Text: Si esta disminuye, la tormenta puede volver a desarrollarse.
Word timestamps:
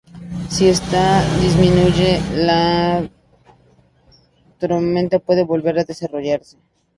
Si 0.49 0.67
esta 0.67 1.21
disminuye, 1.39 2.19
la 2.33 3.07
tormenta 4.57 5.19
puede 5.19 5.43
volver 5.43 5.77
a 5.77 5.83
desarrollarse. 5.83 6.57